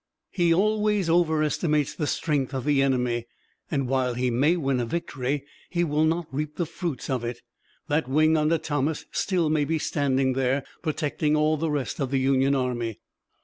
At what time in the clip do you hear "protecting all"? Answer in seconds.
10.81-11.55